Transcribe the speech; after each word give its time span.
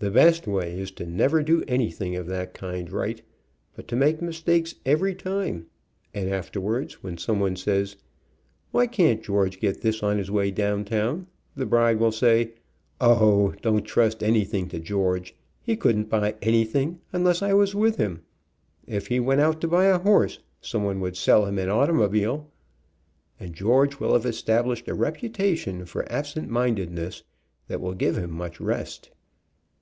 The 0.00 0.12
best 0.12 0.46
way 0.46 0.78
is 0.78 0.92
to 0.92 1.06
never 1.06 1.42
do 1.42 1.64
anything 1.66 2.14
of 2.14 2.28
that 2.28 2.54
kind 2.54 2.88
right, 2.88 3.20
but 3.74 3.88
to 3.88 3.96
make 3.96 4.22
mistakes 4.22 4.76
every 4.86 5.12
time, 5.12 5.66
and 6.14 6.28
afterwards, 6.30 7.02
when 7.02 7.18
someone 7.18 7.56
says, 7.56 7.96
"Why 8.70 8.86
can't 8.86 9.24
George 9.24 9.58
get 9.58 9.80
this 9.80 10.00
on 10.04 10.18
his 10.18 10.30
way 10.30 10.52
downtown?" 10.52 11.26
the 11.56 11.66
bride 11.66 11.98
will 11.98 12.12
say, 12.12 12.52
"O, 13.00 13.54
don't 13.60 13.82
trust 13.82 14.22
anything 14.22 14.68
to 14.68 14.78
George. 14.78 15.34
He 15.64 15.74
couldn't 15.76 16.08
buy 16.08 16.36
anything 16.42 17.00
unless 17.12 17.42
I 17.42 17.52
was 17.54 17.74
with 17.74 17.96
him. 17.96 18.20
If 18.86 19.08
he 19.08 19.18
went 19.18 19.40
out 19.40 19.60
to 19.62 19.66
buy 19.66 19.86
a 19.86 19.98
horse, 19.98 20.38
someone 20.60 21.00
would 21.00 21.16
sell 21.16 21.44
him 21.44 21.58
an 21.58 21.68
automobile," 21.70 22.48
and 23.40 23.52
George 23.52 23.98
will 23.98 24.12
have 24.12 24.26
established 24.26 24.86
a 24.86 24.94
reputation 24.94 25.84
for 25.86 26.06
absent 26.08 26.48
mindedness 26.48 27.24
that 27.66 27.80
will 27.80 27.94
give 27.94 28.16
him 28.16 28.30
much 28.30 28.60
rest. 28.60 29.10